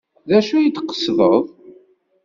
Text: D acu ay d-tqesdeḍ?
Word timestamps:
D 0.29 0.31
acu 0.37 0.53
ay 0.57 0.67
d-tqesdeḍ? 0.69 1.43